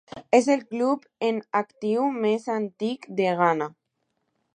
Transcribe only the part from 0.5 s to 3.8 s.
el club en actiu més antic de Ghana.